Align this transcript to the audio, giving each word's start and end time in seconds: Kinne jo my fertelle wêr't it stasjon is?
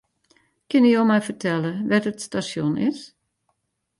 Kinne 0.69 0.89
jo 0.93 1.01
my 1.09 1.17
fertelle 1.25 1.71
wêr't 1.89 2.09
it 2.11 2.19
stasjon 2.25 2.75
is? 2.87 2.99